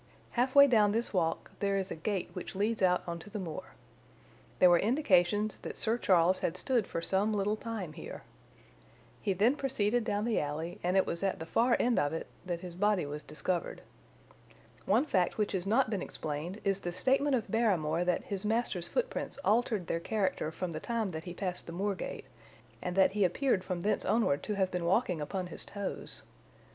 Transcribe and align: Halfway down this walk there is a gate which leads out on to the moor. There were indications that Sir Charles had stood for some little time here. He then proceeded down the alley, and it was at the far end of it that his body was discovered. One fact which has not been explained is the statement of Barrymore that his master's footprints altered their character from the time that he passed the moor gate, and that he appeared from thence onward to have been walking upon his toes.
Halfway 0.31 0.65
down 0.65 0.93
this 0.93 1.13
walk 1.13 1.51
there 1.59 1.77
is 1.77 1.91
a 1.91 1.95
gate 1.95 2.31
which 2.33 2.55
leads 2.55 2.81
out 2.81 3.03
on 3.05 3.19
to 3.19 3.29
the 3.29 3.37
moor. 3.37 3.75
There 4.57 4.71
were 4.71 4.79
indications 4.79 5.59
that 5.59 5.77
Sir 5.77 5.99
Charles 5.99 6.39
had 6.39 6.57
stood 6.57 6.87
for 6.87 7.03
some 7.03 7.35
little 7.35 7.55
time 7.55 7.93
here. 7.93 8.23
He 9.21 9.33
then 9.33 9.55
proceeded 9.55 10.03
down 10.03 10.25
the 10.25 10.39
alley, 10.41 10.79
and 10.81 10.97
it 10.97 11.05
was 11.05 11.21
at 11.21 11.37
the 11.37 11.45
far 11.45 11.77
end 11.79 11.99
of 11.99 12.13
it 12.13 12.25
that 12.47 12.61
his 12.61 12.73
body 12.73 13.05
was 13.05 13.21
discovered. 13.21 13.81
One 14.87 15.05
fact 15.05 15.37
which 15.37 15.51
has 15.51 15.67
not 15.67 15.91
been 15.91 16.01
explained 16.01 16.61
is 16.63 16.79
the 16.79 16.91
statement 16.91 17.35
of 17.35 17.51
Barrymore 17.51 18.03
that 18.03 18.23
his 18.23 18.43
master's 18.43 18.87
footprints 18.87 19.37
altered 19.45 19.85
their 19.85 19.99
character 19.99 20.51
from 20.51 20.71
the 20.71 20.79
time 20.79 21.09
that 21.09 21.25
he 21.25 21.33
passed 21.35 21.67
the 21.67 21.73
moor 21.73 21.93
gate, 21.93 22.25
and 22.81 22.95
that 22.95 23.11
he 23.11 23.23
appeared 23.23 23.63
from 23.63 23.81
thence 23.81 24.03
onward 24.03 24.41
to 24.41 24.55
have 24.55 24.71
been 24.71 24.85
walking 24.85 25.21
upon 25.21 25.45
his 25.45 25.63
toes. 25.63 26.23